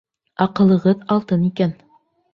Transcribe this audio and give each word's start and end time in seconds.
Аҡылығыҙ 0.45 1.05
алтын 1.17 1.47
икән! 1.53 1.81